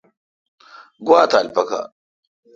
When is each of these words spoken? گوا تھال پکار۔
گوا 1.05 1.21
تھال 1.31 1.47
پکار۔ 1.55 1.85